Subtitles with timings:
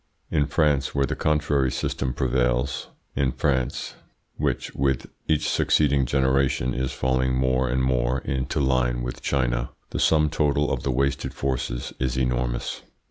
[0.31, 3.93] In France, where the contrary system prevails in France,
[4.35, 9.99] which with each succeeding generation is falling more and more into line with China the
[9.99, 12.81] sum total of the wasted forces is enormous."